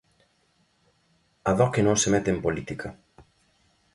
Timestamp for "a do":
1.49-1.65